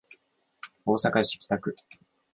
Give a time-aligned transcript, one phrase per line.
[0.83, 1.75] 大阪市北区